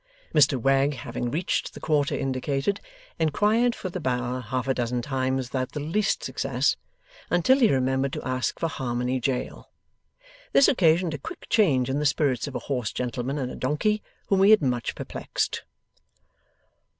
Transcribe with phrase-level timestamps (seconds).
[0.33, 2.81] Mr Wegg, having reached the quarter indicated,
[3.19, 6.75] inquired for the Bower half a dozen times without the least success,
[7.29, 9.69] until he remembered to ask for Harmony Jail.
[10.53, 14.01] This occasioned a quick change in the spirits of a hoarse gentleman and a donkey,
[14.25, 15.65] whom he had much perplexed.